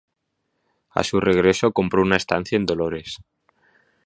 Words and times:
A 0.89 1.03
su 1.03 1.19
regreso, 1.19 1.73
compró 1.73 2.01
una 2.01 2.15
estancia 2.17 2.55
en 2.55 2.65
Dolores. 2.65 3.19